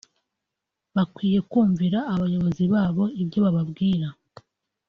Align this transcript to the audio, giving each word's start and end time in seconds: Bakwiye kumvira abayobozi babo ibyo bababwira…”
Bakwiye 0.95 1.39
kumvira 1.51 1.99
abayobozi 2.13 2.63
babo 2.73 3.03
ibyo 3.21 3.39
bababwira…” 3.45 4.07